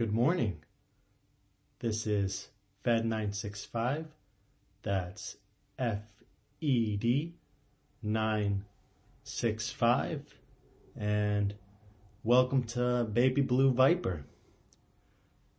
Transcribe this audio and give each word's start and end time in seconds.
Good 0.00 0.14
morning. 0.14 0.62
This 1.80 2.06
is 2.06 2.48
Fed 2.82 3.04
965. 3.04 4.06
That's 4.80 5.36
F 5.78 6.00
E 6.58 6.96
D 6.96 7.34
965. 8.02 10.38
And 10.98 11.54
welcome 12.24 12.62
to 12.68 13.04
Baby 13.12 13.42
Blue 13.42 13.72
Viper. 13.72 14.24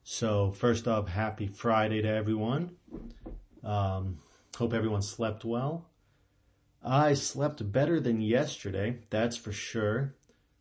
So, 0.04 0.52
first 0.52 0.88
off, 0.88 1.08
happy 1.08 1.46
Friday 1.46 2.02
to 2.02 2.10
everyone. 2.10 2.72
Um, 3.64 4.22
hope 4.58 4.74
everyone 4.74 5.04
slept 5.04 5.46
well. 5.46 5.86
I 6.84 7.14
slept 7.14 7.72
better 7.72 8.00
than 8.00 8.22
yesterday, 8.22 9.02
that's 9.12 9.38
for 9.38 9.52
sure. 9.52 10.16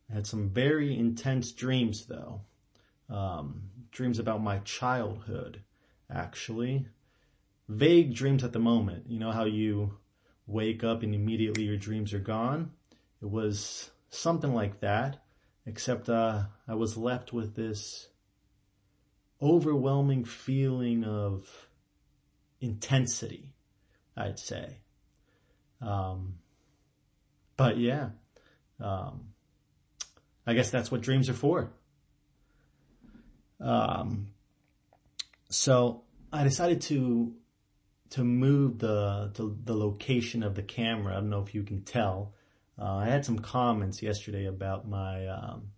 I 0.07 0.13
had 0.13 0.27
some 0.27 0.49
very 0.49 0.95
intense 0.95 1.51
dreams 1.51 2.05
though. 2.05 2.41
Um, 3.09 3.70
dreams 3.91 4.19
about 4.19 4.41
my 4.41 4.59
childhood, 4.59 5.61
actually. 6.09 6.87
Vague 7.67 8.13
dreams 8.13 8.43
at 8.43 8.53
the 8.53 8.59
moment. 8.59 9.05
You 9.07 9.19
know 9.19 9.31
how 9.31 9.45
you 9.45 9.97
wake 10.47 10.83
up 10.83 11.03
and 11.03 11.13
immediately 11.13 11.63
your 11.63 11.77
dreams 11.77 12.13
are 12.13 12.19
gone? 12.19 12.71
It 13.21 13.29
was 13.29 13.91
something 14.09 14.53
like 14.53 14.81
that, 14.81 15.23
except 15.65 16.09
uh, 16.09 16.43
I 16.67 16.75
was 16.75 16.97
left 16.97 17.31
with 17.33 17.55
this 17.55 18.09
overwhelming 19.41 20.23
feeling 20.25 21.03
of 21.03 21.67
intensity, 22.59 23.53
I'd 24.15 24.39
say. 24.39 24.77
Um, 25.81 26.35
but 27.57 27.77
yeah, 27.77 28.09
um, 28.79 29.33
I 30.45 30.53
guess 30.53 30.69
that's 30.69 30.91
what 30.91 31.01
dreams 31.01 31.29
are 31.29 31.33
for. 31.33 31.71
Um, 33.61 34.27
so 35.49 36.03
I 36.33 36.43
decided 36.43 36.81
to 36.83 37.35
to 38.11 38.23
move 38.23 38.79
the 38.79 39.31
to 39.35 39.57
the 39.63 39.75
location 39.75 40.43
of 40.43 40.55
the 40.55 40.63
camera. 40.63 41.13
I 41.13 41.15
don't 41.15 41.29
know 41.29 41.41
if 41.41 41.53
you 41.53 41.63
can 41.63 41.83
tell. 41.83 42.33
Uh, 42.79 42.95
I 42.97 43.05
had 43.05 43.25
some 43.25 43.39
comments 43.39 44.01
yesterday 44.01 44.45
about 44.45 44.87
my 44.87 45.27
um, 45.27 45.71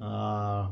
Uh, 0.00 0.68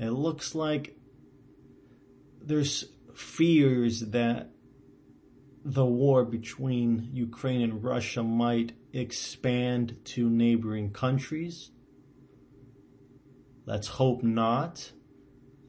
it 0.00 0.10
looks 0.10 0.56
like 0.56 0.96
there's 2.42 2.84
fears 3.14 4.00
that 4.00 4.50
the 5.64 5.86
war 5.86 6.24
between 6.24 7.10
Ukraine 7.12 7.62
and 7.62 7.84
Russia 7.84 8.24
might 8.24 8.72
expand 8.92 9.98
to 10.06 10.28
neighboring 10.28 10.92
countries. 10.92 11.70
Let's 13.66 13.86
hope 13.86 14.24
not. 14.24 14.90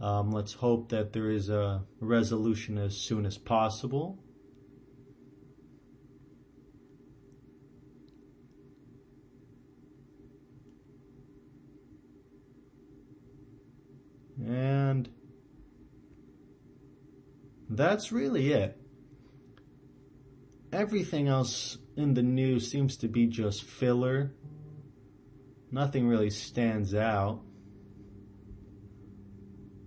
Um, 0.01 0.31
let's 0.31 0.53
hope 0.53 0.89
that 0.89 1.13
there 1.13 1.29
is 1.29 1.50
a 1.50 1.83
resolution 2.00 2.78
as 2.78 2.97
soon 2.97 3.25
as 3.25 3.38
possible. 3.38 4.19
And 14.45 15.09
that's 17.69 18.11
really 18.11 18.51
it. 18.51 18.78
Everything 20.72 21.28
else 21.29 21.78
in 21.95 22.13
the 22.13 22.22
news 22.22 22.69
seems 22.69 22.97
to 22.97 23.07
be 23.07 23.28
just 23.28 23.63
filler. 23.63 24.34
Nothing 25.72 26.07
really 26.07 26.29
stands 26.29 26.94
out. 26.94 27.41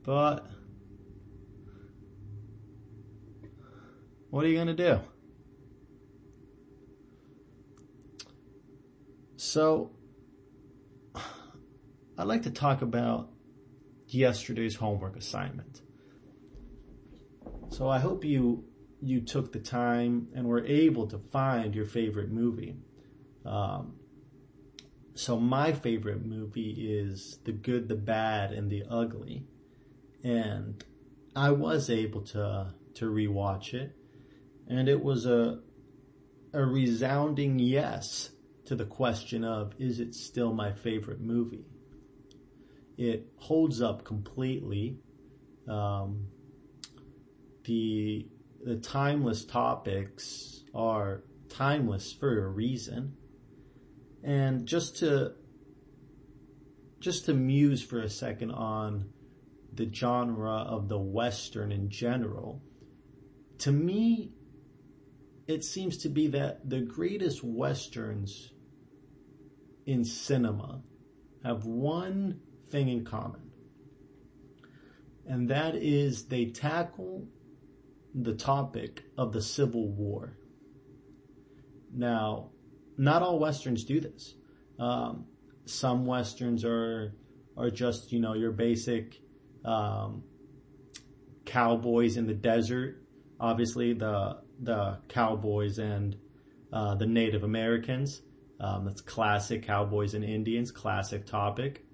But 0.08 0.46
what 4.30 4.42
are 4.42 4.48
you 4.48 4.54
going 4.54 4.68
to 4.68 4.72
do? 4.72 5.00
So 9.36 9.90
I'd 11.14 12.26
like 12.26 12.44
to 12.44 12.50
talk 12.50 12.80
about 12.80 13.28
yesterday's 14.06 14.76
homework 14.76 15.14
assignment. 15.14 15.82
So 17.68 17.90
I 17.90 17.98
hope 17.98 18.24
you 18.24 18.64
you 19.02 19.20
took 19.20 19.52
the 19.52 19.58
time 19.58 20.28
and 20.34 20.46
were 20.46 20.64
able 20.64 21.06
to 21.08 21.18
find 21.18 21.74
your 21.74 21.84
favorite 21.84 22.30
movie. 22.30 22.76
Um, 23.44 23.96
so 25.14 25.38
my 25.38 25.72
favorite 25.72 26.24
movie 26.24 26.70
is 26.88 27.40
The 27.44 27.52
Good, 27.52 27.88
the 27.88 27.94
Bad, 27.94 28.52
and 28.52 28.70
the 28.70 28.84
Ugly, 28.88 29.46
and 30.22 30.84
I 31.34 31.50
was 31.50 31.90
able 31.90 32.22
to 32.22 32.74
to 32.94 33.04
rewatch 33.04 33.74
it, 33.74 33.96
and 34.66 34.88
it 34.88 35.02
was 35.02 35.26
a 35.26 35.60
a 36.52 36.64
resounding 36.64 37.58
yes 37.58 38.30
to 38.64 38.74
the 38.74 38.84
question 38.84 39.44
of 39.44 39.74
is 39.78 40.00
it 40.00 40.14
still 40.14 40.52
my 40.52 40.72
favorite 40.72 41.20
movie? 41.20 41.66
It 42.96 43.26
holds 43.36 43.80
up 43.80 44.04
completely. 44.04 44.98
Um, 45.68 46.26
the 47.64 48.26
the 48.64 48.76
timeless 48.76 49.44
topics 49.44 50.64
are 50.74 51.22
timeless 51.48 52.12
for 52.12 52.44
a 52.44 52.48
reason. 52.48 53.14
And 54.24 54.66
just 54.66 54.98
to 54.98 55.34
just 57.00 57.26
to 57.26 57.34
muse 57.34 57.82
for 57.82 58.00
a 58.00 58.10
second 58.10 58.50
on 58.50 59.10
the 59.78 59.88
genre 59.92 60.50
of 60.50 60.88
the 60.88 60.98
western 60.98 61.72
in 61.72 61.88
general, 61.88 62.60
to 63.58 63.72
me 63.72 64.32
it 65.46 65.64
seems 65.64 65.96
to 65.96 66.10
be 66.10 66.26
that 66.28 66.68
the 66.68 66.80
greatest 66.80 67.42
westerns 67.42 68.52
in 69.86 70.04
cinema 70.04 70.82
have 71.42 71.64
one 71.64 72.40
thing 72.70 72.90
in 72.90 73.04
common. 73.04 73.50
And 75.26 75.48
that 75.48 75.74
is 75.74 76.26
they 76.26 76.46
tackle 76.46 77.26
the 78.14 78.34
topic 78.34 79.04
of 79.16 79.32
the 79.32 79.40
Civil 79.40 79.88
War. 79.88 80.36
Now, 81.94 82.50
not 82.98 83.22
all 83.22 83.38
westerns 83.38 83.84
do 83.84 84.00
this. 84.00 84.34
Um, 84.78 85.26
some 85.64 86.04
westerns 86.04 86.64
are 86.64 87.14
are 87.56 87.70
just 87.70 88.12
you 88.12 88.20
know 88.20 88.34
your 88.34 88.52
basic 88.52 89.20
um, 89.64 90.22
cowboys 91.44 92.16
in 92.16 92.26
the 92.26 92.34
desert. 92.34 93.02
Obviously, 93.40 93.92
the 93.92 94.38
the 94.60 94.98
cowboys 95.08 95.78
and 95.78 96.16
uh, 96.72 96.94
the 96.94 97.06
Native 97.06 97.44
Americans. 97.44 98.22
Um, 98.60 98.86
that's 98.86 99.00
classic 99.00 99.62
cowboys 99.64 100.14
and 100.14 100.24
Indians, 100.24 100.72
classic 100.72 101.26
topic. 101.26 101.84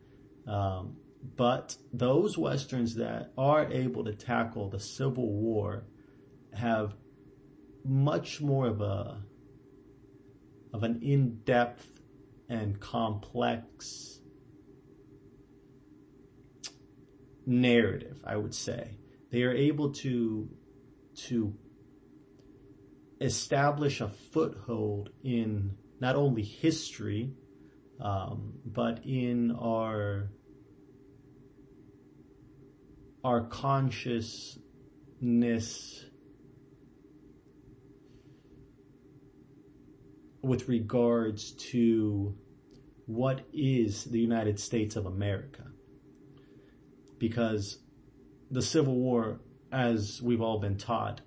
Um, 0.46 0.96
but 1.37 1.76
those 1.93 2.37
westerns 2.38 2.94
that 2.96 3.32
are 3.37 3.70
able 3.70 4.05
to 4.05 4.14
tackle 4.14 4.69
the 4.69 4.81
Civil 4.81 5.31
War 5.31 5.84
have 6.55 6.94
much 7.84 8.40
more 8.40 8.66
of 8.66 8.81
a 8.81 9.22
of 10.72 10.82
an 10.82 11.00
in-depth 11.02 11.88
and 12.49 12.81
complex 12.81 14.20
narrative, 17.46 18.20
I 18.25 18.37
would 18.37 18.55
say. 18.55 18.99
They 19.31 19.43
are 19.43 19.52
able 19.52 19.93
to, 19.94 20.49
to 21.29 21.55
establish 23.20 24.00
a 24.00 24.08
foothold 24.08 25.11
in 25.23 25.76
not 26.00 26.17
only 26.17 26.43
history, 26.43 27.35
um, 28.00 28.55
but 28.64 29.05
in 29.05 29.52
our 29.52 30.31
our 33.25 33.47
consciousness 33.47 34.61
with 40.43 40.69
regards 40.69 41.52
to 41.52 42.37
what 43.06 43.47
is 43.55 44.05
the 44.05 44.20
United 44.20 44.61
States 44.61 44.94
of 44.94 45.06
America. 45.06 45.64
Because 47.29 47.79
the 48.50 48.61
Civil 48.61 48.97
War, 48.97 49.41
as 49.73 50.21
we've 50.21 50.43
all 50.43 50.59
been 50.59 50.76
taught 50.76 51.23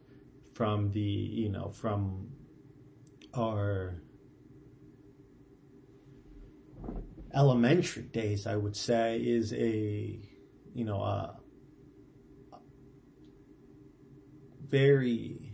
from 0.54 0.92
the, 0.92 1.00
you 1.00 1.50
know, 1.50 1.70
from 1.70 2.28
our 3.36 3.96
elementary 7.34 8.04
days, 8.04 8.46
I 8.46 8.58
would 8.58 8.76
say, 8.76 9.18
is 9.18 9.52
a, 9.54 10.20
you 10.76 10.86
know, 10.86 11.02
a, 11.02 11.40
very 14.70 15.52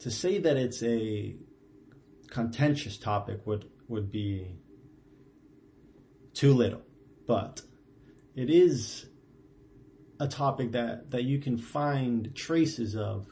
to 0.00 0.10
say 0.10 0.38
that 0.38 0.56
it's 0.56 0.82
a 0.82 1.36
contentious 2.28 2.98
topic 2.98 3.46
would 3.46 3.66
would 3.86 4.10
be 4.10 4.58
too 6.38 6.54
little, 6.54 6.82
but 7.26 7.62
it 8.36 8.48
is 8.48 9.06
a 10.20 10.28
topic 10.28 10.70
that, 10.70 11.10
that 11.10 11.24
you 11.24 11.40
can 11.40 11.58
find 11.58 12.32
traces 12.32 12.94
of 12.94 13.26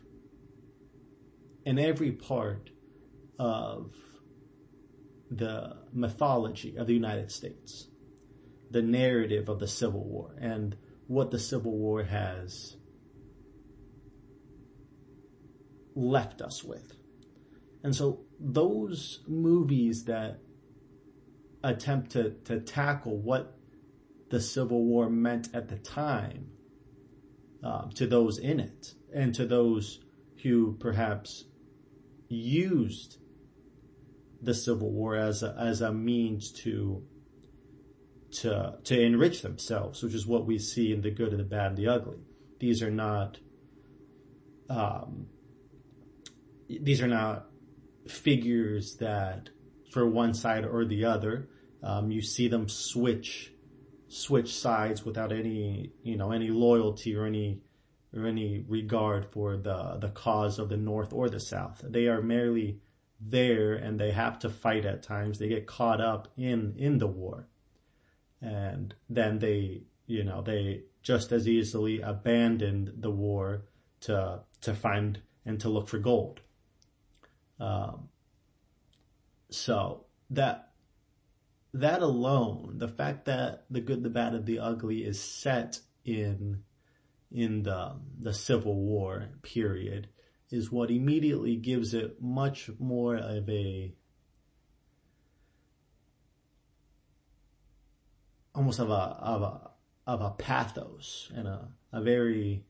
in 1.65 1.79
every 1.79 2.11
part 2.11 2.71
of 3.39 3.93
the 5.31 5.77
mythology 5.93 6.77
of 6.77 6.89
the 6.89 6.95
United 6.95 7.31
States 7.31 7.87
the 8.73 8.83
narrative 8.83 9.49
of 9.49 9.61
the 9.61 9.69
Civil 9.69 10.03
War 10.03 10.35
and 10.41 10.77
what 11.07 11.31
the 11.31 11.39
Civil 11.39 11.79
War 11.79 12.03
has 12.03 12.77
left 15.95 16.43
us 16.43 16.65
with. 16.65 16.97
And 17.85 17.95
so 17.95 18.25
those 18.41 19.23
movies 19.29 20.07
that 20.07 20.41
attempt 21.67 22.13
to, 22.13 22.31
to 22.45 22.61
tackle 22.61 23.17
what 23.17 23.59
the 24.31 24.41
Civil 24.41 24.85
War 24.85 25.11
meant 25.11 25.49
at 25.55 25.69
the 25.69 25.77
time 25.77 26.49
um, 27.63 27.91
to 27.95 28.07
those 28.07 28.39
in 28.39 28.61
it 28.61 28.95
and 29.15 29.35
to 29.35 29.47
those 29.47 30.01
who 30.43 30.77
perhaps 30.79 31.45
used 32.29 33.19
the 34.43 34.55
Civil 34.55 34.91
War 34.91 35.17
as 35.17 35.43
a, 35.43 35.55
as 35.59 35.81
a 35.81 35.93
means 35.93 36.53
to 36.53 37.03
to 38.31 38.75
to 38.85 39.01
enrich 39.01 39.43
themselves, 39.43 40.03
which 40.03 40.15
is 40.15 40.27
what 40.27 40.47
we 40.47 40.59
see 40.59 40.93
in 40.93 41.01
the 41.01 41.11
good 41.11 41.31
and 41.31 41.41
the 41.41 41.45
bad 41.45 41.69
and 41.69 41.77
the 41.77 41.89
ugly. 41.89 42.19
These 42.61 42.83
are 42.83 42.91
not 42.91 43.39
um, 44.69 45.27
these 46.69 47.01
are 47.01 47.09
not 47.09 47.47
figures 48.09 48.97
that 48.97 49.51
for 49.93 50.07
one 50.07 50.35
side 50.35 50.65
or 50.65 50.85
the 50.85 51.05
other. 51.05 51.49
Um, 51.83 52.11
you 52.11 52.23
see 52.23 52.49
them 52.49 52.69
switch 52.69 53.53
switch 54.09 54.55
sides 54.55 55.05
without 55.05 55.33
any 55.33 55.91
you 56.03 56.17
know 56.17 56.31
any 56.31 56.49
loyalty 56.49 57.17
or 57.17 57.27
any 57.27 57.61
or 58.15 58.25
any 58.27 58.65
regard 58.69 59.27
for 59.27 59.57
the 59.57 59.99
the 60.01 60.09
cause 60.09 60.59
of 60.59 60.69
the 60.69 60.77
North 60.77 61.13
or 61.13 61.29
the 61.29 61.41
South. 61.41 61.83
They 61.85 62.07
are 62.07 62.23
merely 62.23 62.81
there 63.21 63.75
and 63.75 63.99
they 63.99 64.13
have 64.13 64.39
to 64.41 64.49
fight 64.49 64.85
at 64.85 65.03
times. 65.03 65.39
They 65.39 65.49
get 65.49 65.67
caught 65.67 66.01
up 66.01 66.29
in 66.37 66.75
in 66.77 66.99
the 66.99 67.07
war 67.07 67.49
and 68.41 68.95
then 69.09 69.39
they, 69.39 69.83
you 70.07 70.25
know, 70.25 70.43
they 70.43 70.83
just 71.03 71.33
as 71.33 71.49
easily 71.49 72.01
abandoned 72.01 72.93
the 72.99 73.11
war 73.11 73.65
to 74.01 74.41
to 74.61 74.75
find 74.75 75.21
and 75.45 75.61
to 75.61 75.69
look 75.69 75.89
for 75.89 75.99
gold. 75.99 76.41
Um, 77.59 78.09
so 79.51 80.05
that 80.31 80.66
that 81.81 82.03
alone, 82.03 82.75
the 82.79 82.89
fact 82.89 83.27
that 83.27 83.65
the 83.71 83.81
good, 83.81 84.03
the 84.03 84.11
bad, 84.11 84.35
and 84.35 84.47
the 84.47 84.59
ugly 84.59 85.05
is 85.05 85.21
set 85.21 85.81
in 86.05 86.63
in 87.31 87.63
the 87.63 87.97
the 88.19 88.33
Civil 88.33 88.77
War 88.77 89.29
period 89.43 90.09
is 90.51 90.71
what 90.71 90.91
immediately 90.91 91.57
gives 91.57 91.93
it 91.93 92.23
much 92.23 92.71
more 92.79 93.17
of 93.17 93.49
a 93.49 93.95
almost 98.55 98.79
of 98.79 98.91
a 98.91 98.93
of 98.93 99.43
a 99.43 99.71
of 100.07 100.21
a 100.21 100.31
pathos 100.31 101.31
and 101.35 101.49
a, 101.49 101.69
a 101.93 102.01
very 102.01 102.65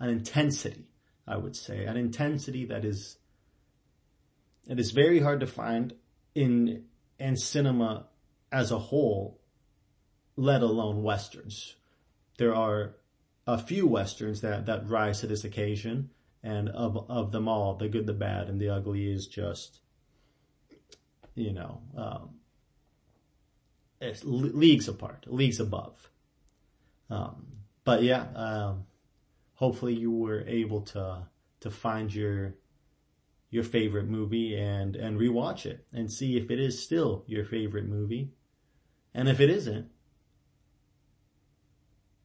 an 0.00 0.10
intensity, 0.10 0.86
I 1.26 1.36
would 1.36 1.56
say, 1.56 1.84
an 1.84 1.96
intensity 1.96 2.64
that 2.66 2.84
is 2.84 3.18
it 4.68 4.78
is 4.78 4.92
very 4.92 5.20
hard 5.20 5.40
to 5.40 5.46
find 5.46 5.94
in 6.34 6.84
in 7.18 7.36
cinema 7.36 8.06
as 8.50 8.70
a 8.70 8.78
whole, 8.78 9.40
let 10.36 10.62
alone 10.62 11.02
westerns. 11.02 11.76
There 12.38 12.54
are 12.54 12.94
a 13.46 13.58
few 13.58 13.86
westerns 13.86 14.40
that 14.42 14.66
that 14.66 14.88
rise 14.88 15.20
to 15.20 15.26
this 15.26 15.44
occasion, 15.44 16.10
and 16.42 16.68
of 16.68 17.10
of 17.10 17.32
them 17.32 17.48
all, 17.48 17.74
the 17.74 17.88
good, 17.88 18.06
the 18.06 18.12
bad, 18.12 18.48
and 18.48 18.60
the 18.60 18.68
ugly 18.68 19.10
is 19.10 19.26
just, 19.26 19.80
you 21.34 21.52
know, 21.52 21.82
um, 21.96 22.30
it's 24.00 24.22
leagues 24.24 24.88
apart, 24.88 25.26
leagues 25.26 25.60
above. 25.60 26.10
Um, 27.10 27.46
but 27.84 28.02
yeah, 28.02 28.26
um, 28.34 28.84
hopefully 29.54 29.94
you 29.94 30.12
were 30.12 30.44
able 30.46 30.82
to 30.82 31.26
to 31.60 31.70
find 31.70 32.14
your 32.14 32.54
your 33.50 33.64
favorite 33.64 34.06
movie 34.06 34.56
and 34.56 34.94
and 34.96 35.18
rewatch 35.18 35.64
it 35.64 35.86
and 35.92 36.12
see 36.12 36.36
if 36.36 36.50
it 36.50 36.60
is 36.60 36.82
still 36.82 37.24
your 37.26 37.44
favorite 37.44 37.86
movie, 37.86 38.32
and 39.14 39.28
if 39.28 39.40
it 39.40 39.50
isn't, 39.50 39.90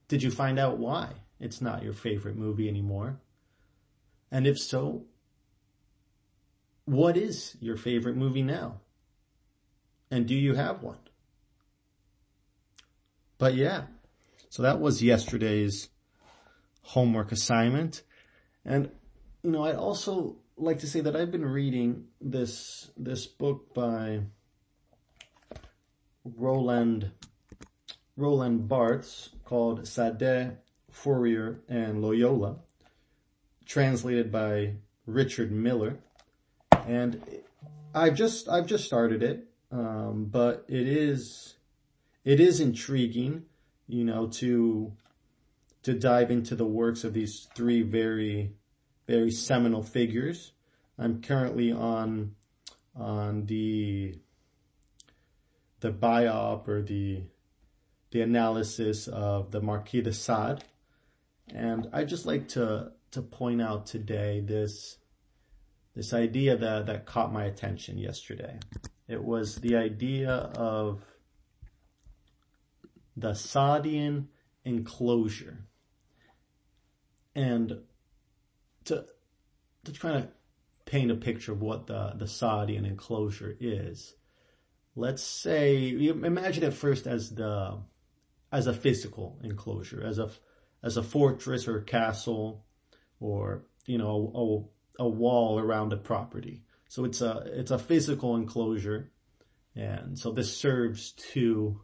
did 0.07 0.21
you 0.21 0.31
find 0.31 0.59
out 0.59 0.77
why 0.77 1.13
it's 1.39 1.61
not 1.61 1.83
your 1.83 1.93
favorite 1.93 2.35
movie 2.35 2.67
anymore? 2.67 3.19
And 4.31 4.47
if 4.47 4.59
so, 4.59 5.05
what 6.85 7.15
is 7.15 7.55
your 7.59 7.77
favorite 7.77 8.17
movie 8.17 8.41
now? 8.41 8.81
And 10.11 10.27
do 10.27 10.35
you 10.35 10.55
have 10.55 10.83
one? 10.83 10.99
But 13.37 13.55
yeah, 13.55 13.83
so 14.49 14.61
that 14.63 14.79
was 14.79 15.01
yesterday's 15.01 15.89
homework 16.81 17.31
assignment. 17.31 18.03
And, 18.63 18.91
you 19.41 19.51
know, 19.51 19.65
I'd 19.65 19.75
also 19.75 20.37
like 20.63 20.79
to 20.79 20.87
say 20.87 21.01
that 21.01 21.15
I've 21.15 21.31
been 21.31 21.45
reading 21.45 22.05
this, 22.21 22.89
this 22.95 23.25
book 23.25 23.73
by 23.73 24.21
Roland, 26.23 27.11
Roland 28.15 28.67
Barthes 28.67 29.29
called 29.43 29.87
Sade, 29.87 30.57
Fourier, 30.89 31.59
and 31.67 32.01
Loyola, 32.01 32.57
translated 33.65 34.31
by 34.31 34.75
Richard 35.05 35.51
Miller. 35.51 35.97
And 36.87 37.21
I've 37.93 38.15
just, 38.15 38.47
I've 38.47 38.67
just 38.67 38.85
started 38.85 39.21
it. 39.21 39.47
Um, 39.71 40.25
but 40.31 40.65
it 40.67 40.87
is, 40.87 41.55
it 42.23 42.39
is 42.39 42.59
intriguing, 42.59 43.43
you 43.87 44.03
know, 44.03 44.27
to 44.27 44.93
to 45.81 45.93
dive 45.93 46.31
into 46.31 46.55
the 46.55 46.65
works 46.65 47.03
of 47.03 47.13
these 47.13 47.47
three 47.55 47.81
very 47.81 48.53
very 49.07 49.31
seminal 49.31 49.83
figures. 49.83 50.51
I'm 50.97 51.21
currently 51.21 51.71
on 51.71 52.35
on 52.95 53.45
the 53.45 54.19
the 55.79 55.91
biop 55.91 56.67
or 56.67 56.81
the 56.81 57.23
the 58.11 58.21
analysis 58.21 59.07
of 59.07 59.51
the 59.51 59.61
Marquis 59.61 60.01
de 60.01 60.13
Sade. 60.13 60.63
And 61.53 61.89
I 61.91 62.03
just 62.03 62.25
like 62.25 62.49
to 62.49 62.91
to 63.11 63.21
point 63.21 63.61
out 63.61 63.85
today 63.85 64.41
this 64.41 64.97
this 65.95 66.13
idea 66.13 66.57
that, 66.57 66.87
that 66.87 67.05
caught 67.05 67.31
my 67.31 67.45
attention 67.45 67.97
yesterday. 67.97 68.57
It 69.07 69.23
was 69.23 69.55
the 69.55 69.75
idea 69.75 70.31
of 70.31 71.03
the 73.15 73.31
Sadean 73.31 74.25
enclosure. 74.65 75.65
And 77.35 77.79
to, 78.85 79.05
to 79.85 79.91
try 79.91 80.11
to 80.13 80.27
paint 80.85 81.11
a 81.11 81.15
picture 81.15 81.51
of 81.51 81.61
what 81.61 81.87
the, 81.87 82.13
the 82.15 82.25
Sadean 82.25 82.85
enclosure 82.85 83.55
is, 83.59 84.15
let's 84.95 85.23
say, 85.23 85.75
you 85.75 86.11
imagine 86.23 86.63
it 86.63 86.73
first 86.73 87.07
as 87.07 87.33
the, 87.33 87.79
as 88.51 88.67
a 88.67 88.73
physical 88.73 89.39
enclosure, 89.43 90.03
as 90.03 90.19
a, 90.19 90.29
as 90.83 90.97
a 90.97 91.03
fortress 91.03 91.67
or 91.67 91.77
a 91.77 91.83
castle 91.83 92.65
or, 93.19 93.65
you 93.85 93.97
know, 93.97 94.69
a, 94.99 95.03
a 95.03 95.07
wall 95.07 95.59
around 95.59 95.93
a 95.93 95.97
property. 95.97 96.63
So 96.89 97.05
it's 97.05 97.21
a, 97.21 97.43
it's 97.47 97.71
a 97.71 97.79
physical 97.79 98.35
enclosure. 98.35 99.11
And 99.75 100.19
so 100.19 100.31
this 100.31 100.55
serves 100.55 101.13
to 101.33 101.81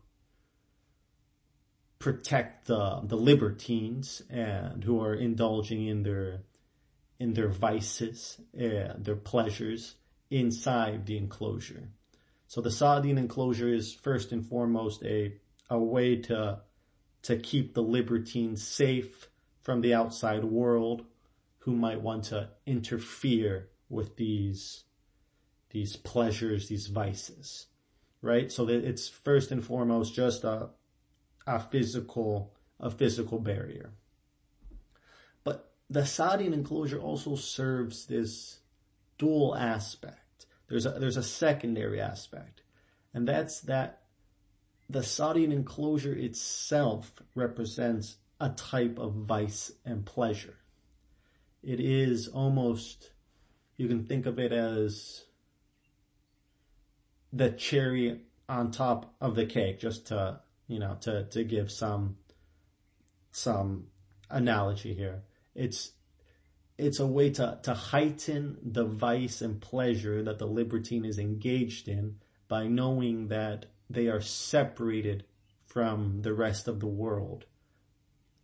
protect 1.98 2.68
the, 2.68 3.02
the 3.04 3.16
libertines 3.16 4.22
and 4.30 4.84
who 4.84 5.02
are 5.02 5.16
indulging 5.16 5.88
in 5.88 6.04
their, 6.04 6.44
in 7.20 7.34
their 7.34 7.50
vices 7.50 8.40
and 8.58 9.04
their 9.04 9.16
pleasures 9.16 9.96
inside 10.30 11.06
the 11.06 11.18
enclosure. 11.18 11.90
So 12.48 12.62
the 12.62 12.70
Sadean 12.70 13.18
enclosure 13.18 13.72
is 13.72 13.94
first 13.94 14.32
and 14.32 14.46
foremost 14.46 15.04
a, 15.04 15.34
a 15.70 15.78
way 15.78 16.16
to, 16.16 16.62
to 17.24 17.38
keep 17.38 17.74
the 17.74 17.84
libertines 17.84 18.66
safe 18.66 19.30
from 19.62 19.82
the 19.82 19.94
outside 19.94 20.44
world 20.46 21.06
who 21.60 21.76
might 21.76 22.02
want 22.02 22.24
to 22.26 22.50
interfere 22.66 23.70
with 23.90 24.16
these, 24.16 24.86
these 25.72 25.96
pleasures, 25.96 26.70
these 26.70 26.88
vices, 26.88 27.68
right? 28.22 28.52
So 28.52 28.66
that 28.66 28.86
it's 28.86 29.08
first 29.08 29.52
and 29.52 29.64
foremost 29.64 30.16
just 30.16 30.44
a, 30.44 30.70
a 31.46 31.60
physical, 31.60 32.54
a 32.80 32.90
physical 32.90 33.40
barrier. 33.40 33.92
The 35.90 36.02
Sadean 36.02 36.54
enclosure 36.54 37.00
also 37.00 37.36
serves 37.36 38.06
this 38.06 38.60
dual 39.18 39.56
aspect. 39.56 40.46
There's 40.68 40.86
a, 40.86 40.92
there's 40.92 41.18
a 41.18 41.24
secondary 41.24 42.00
aspect, 42.00 42.62
and 43.14 43.28
that's 43.28 43.62
that 43.62 44.04
the 44.90 45.00
Sadean 45.00 45.52
enclosure 45.52 46.14
itself 46.14 47.12
represents 47.36 48.18
a 48.40 48.50
type 48.50 49.00
of 49.00 49.14
vice 49.14 49.72
and 49.84 50.06
pleasure. 50.06 50.58
It 51.64 51.80
is 51.80 52.28
almost, 52.28 53.12
you 53.78 53.88
can 53.88 54.06
think 54.06 54.26
of 54.26 54.40
it 54.40 54.52
as 54.52 55.26
the 57.34 57.52
cherry 57.52 58.22
on 58.48 58.72
top 58.72 59.14
of 59.20 59.36
the 59.36 59.46
cake, 59.46 59.80
just 59.80 60.08
to 60.08 60.40
you 60.70 60.78
know, 60.78 60.96
to, 61.02 61.26
to 61.26 61.44
give 61.44 61.72
some, 61.72 62.16
some 63.32 63.88
analogy 64.30 64.94
here. 64.94 65.24
It's, 65.56 65.92
it's 66.78 67.00
a 67.00 67.08
way 67.08 67.30
to, 67.32 67.60
to 67.64 67.74
heighten 67.74 68.58
the 68.64 68.86
vice 68.86 69.42
and 69.42 69.62
pleasure 69.62 70.24
that 70.24 70.40
the 70.40 70.46
libertine 70.46 71.06
is 71.06 71.20
engaged 71.20 71.88
in 71.88 72.18
by 72.48 72.68
knowing 72.68 73.28
that 73.28 73.68
they 73.90 74.08
are 74.08 74.22
separated 74.22 75.26
from 75.66 76.22
the 76.22 76.34
rest 76.34 76.68
of 76.68 76.80
the 76.80 76.88
world. 76.88 77.46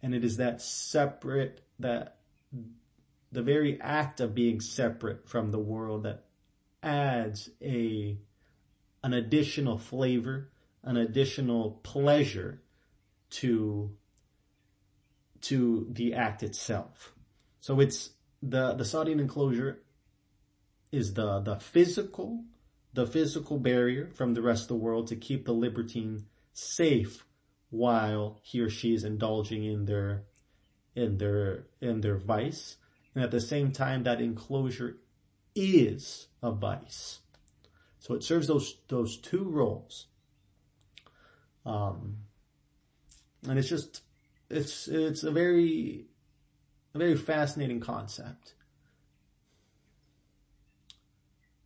And 0.02 0.14
it 0.14 0.24
is 0.24 0.38
that 0.38 0.62
separate, 0.62 1.62
that 1.80 2.18
the 3.32 3.42
very 3.42 3.80
act 3.82 4.20
of 4.20 4.36
being 4.36 4.60
separate 4.60 5.28
from 5.28 5.52
the 5.52 5.60
world 5.60 6.04
that 6.04 6.26
adds 6.84 7.50
a, 7.62 8.18
an 9.04 9.14
additional 9.14 9.78
flavor 9.78 10.50
an 10.86 10.98
additional 10.98 11.72
pleasure 11.84 12.62
to 13.32 13.92
to 15.48 15.88
the 15.92 16.14
act 16.14 16.44
itself. 16.44 17.14
So 17.60 17.80
it's 17.80 18.12
the 18.42 18.74
the 18.74 18.84
Sadean 18.84 19.20
enclosure 19.20 19.82
is 20.92 21.14
the 21.14 21.40
the 21.40 21.58
physical 21.60 22.44
the 22.94 23.06
physical 23.06 23.60
barrier 23.60 24.10
from 24.14 24.34
the 24.34 24.42
rest 24.42 24.64
of 24.64 24.68
the 24.70 24.76
world 24.76 25.08
to 25.08 25.16
keep 25.16 25.46
the 25.46 25.52
libertine 25.52 26.26
safe 26.54 27.26
while 27.70 28.40
he 28.42 28.62
or 28.62 28.70
she 28.70 28.94
is 28.94 29.04
indulging 29.04 29.66
in 29.66 29.86
their 29.86 30.24
in 30.96 31.18
their 31.18 31.66
in 31.82 32.02
their 32.02 32.18
vice. 32.18 32.78
And 33.14 33.24
at 33.24 33.32
the 33.32 33.42
same 33.42 33.72
time 33.72 34.04
that 34.04 34.22
enclosure 34.22 34.98
is 35.56 36.28
a 36.42 36.52
vice. 36.52 37.20
So 38.00 38.14
it 38.14 38.24
serves 38.24 38.48
those 38.48 38.78
those 38.88 39.18
two 39.18 39.44
roles. 39.44 40.08
Um, 41.66 42.18
and 43.48 43.58
it's 43.58 43.70
just, 43.70 44.02
it's, 44.50 44.88
it's 44.88 45.24
a 45.24 45.32
very, 45.32 46.06
a 46.94 46.98
very 46.98 47.16
fascinating 47.16 47.80
concept. 47.80 48.56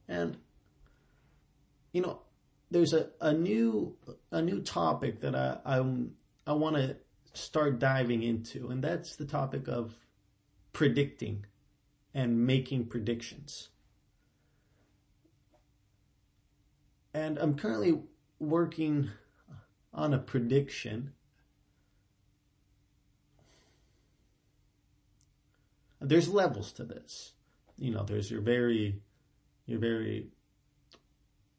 And 0.07 0.37
you 1.91 2.01
know, 2.01 2.21
there's 2.71 2.93
a, 2.93 3.09
a 3.21 3.33
new 3.33 3.95
a 4.31 4.41
new 4.41 4.61
topic 4.61 5.21
that 5.21 5.35
I 5.35 5.59
I, 5.65 5.85
I 6.47 6.53
want 6.53 6.75
to 6.75 6.97
start 7.33 7.79
diving 7.79 8.23
into, 8.23 8.69
and 8.69 8.83
that's 8.83 9.15
the 9.15 9.25
topic 9.25 9.67
of 9.67 9.95
predicting 10.73 11.45
and 12.13 12.45
making 12.45 12.85
predictions. 12.87 13.69
And 17.13 17.37
I'm 17.37 17.55
currently 17.55 18.01
working 18.39 19.09
on 19.95 20.13
a 20.13 20.19
prediction. 20.19 21.13
There's 26.01 26.29
levels 26.29 26.71
to 26.73 26.83
this. 26.83 27.33
You 27.77 27.91
know, 27.91 28.03
there's 28.03 28.29
your 28.29 28.41
very, 28.41 29.01
your 29.65 29.79
very 29.79 30.27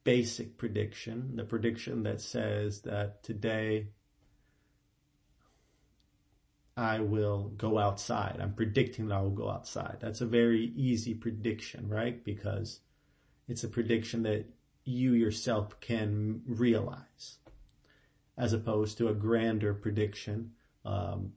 basic 0.04 0.56
prediction, 0.56 1.34
the 1.34 1.44
prediction 1.44 2.04
that 2.04 2.20
says 2.20 2.82
that 2.82 3.22
today 3.24 3.88
I 6.76 7.00
will 7.00 7.52
go 7.56 7.78
outside. 7.78 8.38
I'm 8.40 8.52
predicting 8.52 9.08
that 9.08 9.16
I 9.16 9.22
will 9.22 9.30
go 9.30 9.50
outside. 9.50 9.96
That's 10.00 10.20
a 10.20 10.26
very 10.26 10.72
easy 10.76 11.14
prediction, 11.14 11.88
right? 11.88 12.22
Because 12.22 12.80
it's 13.48 13.64
a 13.64 13.68
prediction 13.68 14.22
that 14.24 14.44
you 14.84 15.14
yourself 15.14 15.80
can 15.80 16.42
realize 16.46 17.38
as 18.38 18.52
opposed 18.52 18.98
to 18.98 19.08
a 19.08 19.14
grander 19.14 19.74
prediction 19.74 20.52
um, 20.84 21.32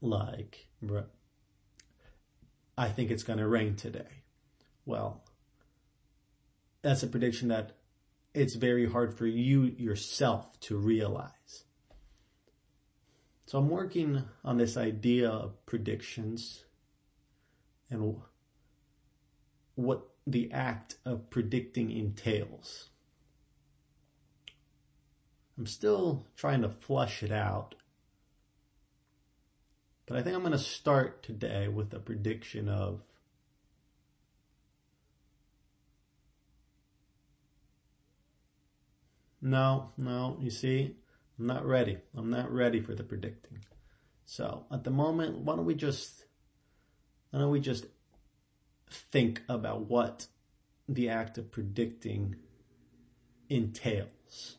like 0.00 0.66
I 2.78 2.88
think 2.88 3.10
it's 3.10 3.22
going 3.22 3.38
to 3.38 3.46
rain 3.46 3.76
today. 3.76 4.22
Well, 4.86 5.22
that's 6.82 7.02
a 7.02 7.06
prediction 7.06 7.48
that 7.48 7.76
it's 8.32 8.54
very 8.54 8.88
hard 8.88 9.12
for 9.12 9.26
you 9.26 9.64
yourself 9.64 10.58
to 10.60 10.76
realize. 10.76 11.64
So 13.46 13.58
I'm 13.58 13.68
working 13.68 14.22
on 14.44 14.56
this 14.56 14.76
idea 14.76 15.28
of 15.28 15.66
predictions 15.66 16.64
and 17.90 18.16
what 19.74 20.08
the 20.26 20.52
act 20.52 20.96
of 21.04 21.28
predicting 21.30 21.90
entails. 21.90 22.90
I'm 25.60 25.66
still 25.66 26.24
trying 26.36 26.62
to 26.62 26.70
flush 26.70 27.22
it 27.22 27.30
out. 27.30 27.74
But 30.06 30.16
I 30.16 30.22
think 30.22 30.34
I'm 30.34 30.40
going 30.40 30.52
to 30.52 30.58
start 30.58 31.22
today 31.22 31.68
with 31.68 31.92
a 31.92 31.98
prediction 31.98 32.66
of 32.66 33.02
No, 39.42 39.90
no, 39.98 40.38
you 40.40 40.50
see, 40.50 40.96
I'm 41.38 41.46
not 41.46 41.66
ready. 41.66 41.98
I'm 42.16 42.30
not 42.30 42.50
ready 42.50 42.80
for 42.80 42.94
the 42.94 43.02
predicting. 43.02 43.58
So 44.24 44.64
at 44.72 44.84
the 44.84 44.90
moment, 44.90 45.40
why 45.40 45.56
don't 45.56 45.66
we 45.66 45.74
just, 45.74 46.24
why 47.30 47.40
don't 47.40 47.50
we 47.50 47.60
just 47.60 47.84
think 48.90 49.42
about 49.46 49.90
what 49.90 50.26
the 50.88 51.10
act 51.10 51.36
of 51.36 51.50
predicting 51.50 52.36
entails? 53.50 54.56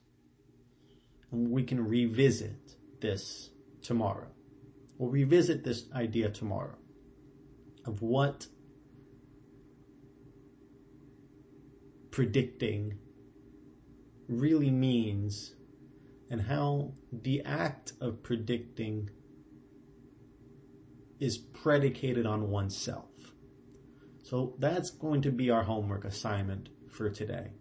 We 1.31 1.63
can 1.63 1.87
revisit 1.87 2.75
this 2.99 3.49
tomorrow. 3.81 4.27
We'll 4.97 5.09
revisit 5.09 5.63
this 5.63 5.85
idea 5.95 6.29
tomorrow 6.29 6.75
of 7.85 8.01
what 8.01 8.47
predicting 12.11 12.99
really 14.27 14.69
means 14.69 15.55
and 16.29 16.41
how 16.41 16.93
the 17.11 17.41
act 17.43 17.93
of 17.99 18.23
predicting 18.23 19.09
is 21.19 21.37
predicated 21.37 22.25
on 22.25 22.49
oneself. 22.49 23.05
So 24.23 24.55
that's 24.59 24.89
going 24.89 25.21
to 25.23 25.31
be 25.31 25.49
our 25.49 25.63
homework 25.63 26.05
assignment 26.05 26.69
for 26.89 27.09
today. 27.09 27.51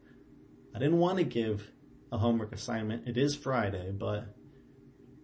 I 0.75 0.79
didn't 0.79 0.99
want 0.99 1.19
to 1.19 1.25
give 1.25 1.71
a 2.13 2.19
homework 2.19 2.53
assignment. 2.53 3.07
It 3.07 3.17
is 3.17 3.37
Friday, 3.37 3.93
but 3.93 4.35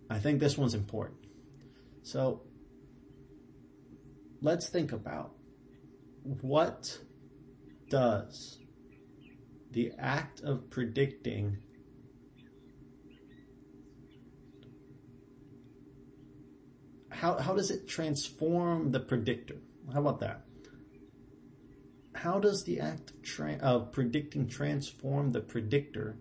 I 0.08 0.18
think 0.18 0.40
this 0.40 0.56
one's 0.56 0.74
important. 0.74 1.18
So 2.02 2.42
let's 4.40 4.68
think 4.68 4.92
about 4.92 5.32
what 6.22 6.98
does 7.90 8.58
the 9.70 9.92
act 9.98 10.40
of 10.40 10.70
predicting 10.70 11.58
how, 17.10 17.38
how 17.38 17.54
does 17.54 17.70
it 17.70 17.88
transform 17.88 18.92
the 18.92 19.00
predictor? 19.00 19.56
How 19.92 20.00
about 20.00 20.20
that? 20.20 20.42
How 22.14 22.38
does 22.38 22.64
the 22.64 22.80
act 22.80 23.10
of, 23.10 23.22
tra- 23.22 23.58
of 23.60 23.92
predicting 23.92 24.48
transform 24.48 25.32
the 25.32 25.40
predictor? 25.40 26.18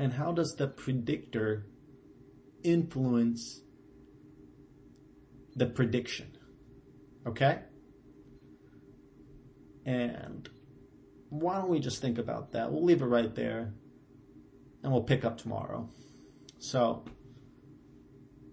And 0.00 0.14
how 0.14 0.32
does 0.32 0.56
the 0.56 0.66
predictor 0.66 1.66
influence 2.62 3.60
the 5.54 5.66
prediction? 5.66 6.38
Okay? 7.26 7.58
And 9.84 10.48
why 11.28 11.56
don't 11.56 11.68
we 11.68 11.80
just 11.80 12.00
think 12.00 12.16
about 12.16 12.52
that? 12.52 12.72
We'll 12.72 12.82
leave 12.82 13.02
it 13.02 13.06
right 13.08 13.34
there 13.34 13.74
and 14.82 14.90
we'll 14.90 15.02
pick 15.02 15.22
up 15.22 15.36
tomorrow. 15.36 15.90
So, 16.58 17.04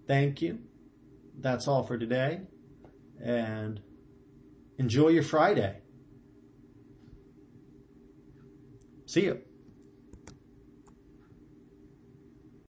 thank 0.06 0.42
you. 0.42 0.58
That's 1.40 1.66
all 1.66 1.82
for 1.82 1.96
today 1.96 2.42
and 3.24 3.80
enjoy 4.76 5.08
your 5.08 5.22
Friday. 5.22 5.78
See 9.06 9.24
you. 9.24 9.47